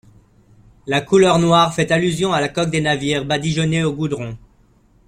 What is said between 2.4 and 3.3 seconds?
la coque des navires,